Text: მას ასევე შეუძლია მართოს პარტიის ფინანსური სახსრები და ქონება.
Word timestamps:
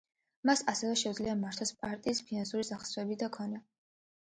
მას 0.49 0.63
ასევე 0.71 0.95
შეუძლია 1.01 1.35
მართოს 1.43 1.73
პარტიის 1.83 2.23
ფინანსური 2.31 2.67
სახსრები 2.73 3.21
და 3.23 3.31
ქონება. 3.39 3.65